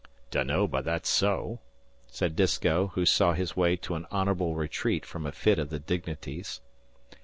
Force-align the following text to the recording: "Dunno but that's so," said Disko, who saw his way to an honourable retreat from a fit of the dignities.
"Dunno 0.31 0.65
but 0.67 0.83
that's 0.83 1.09
so," 1.11 1.59
said 2.07 2.35
Disko, 2.35 2.87
who 2.95 3.05
saw 3.05 3.33
his 3.33 3.55
way 3.55 3.75
to 3.75 3.93
an 3.93 4.07
honourable 4.11 4.55
retreat 4.55 5.05
from 5.05 5.27
a 5.27 5.31
fit 5.31 5.59
of 5.59 5.69
the 5.69 5.77
dignities. 5.77 6.59